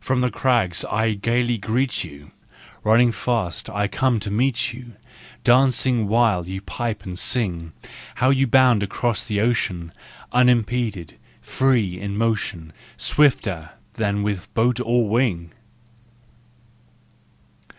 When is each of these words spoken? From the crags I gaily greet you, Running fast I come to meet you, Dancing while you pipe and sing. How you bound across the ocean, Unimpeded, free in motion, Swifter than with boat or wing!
From 0.00 0.22
the 0.22 0.30
crags 0.30 0.82
I 0.86 1.12
gaily 1.12 1.58
greet 1.58 2.04
you, 2.04 2.30
Running 2.82 3.12
fast 3.12 3.68
I 3.68 3.86
come 3.86 4.18
to 4.20 4.30
meet 4.30 4.72
you, 4.72 4.94
Dancing 5.44 6.08
while 6.08 6.48
you 6.48 6.62
pipe 6.62 7.04
and 7.04 7.18
sing. 7.18 7.74
How 8.14 8.30
you 8.30 8.46
bound 8.46 8.82
across 8.82 9.24
the 9.24 9.42
ocean, 9.42 9.92
Unimpeded, 10.32 11.18
free 11.42 12.00
in 12.00 12.16
motion, 12.16 12.72
Swifter 12.96 13.72
than 13.92 14.22
with 14.22 14.48
boat 14.54 14.80
or 14.80 15.06
wing! 15.06 15.52